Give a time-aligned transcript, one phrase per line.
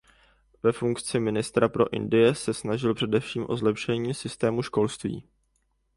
[0.63, 5.23] Ve funkci ministra pro Indii se snažil především o zlepšení systému školství.